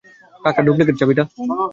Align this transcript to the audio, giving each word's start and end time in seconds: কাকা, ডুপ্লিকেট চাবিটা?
কাকা, 0.43 0.61
ডুপ্লিকেট 0.65 0.95
চাবিটা? 0.99 1.23